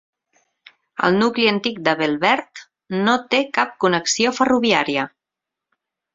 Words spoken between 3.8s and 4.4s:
connexió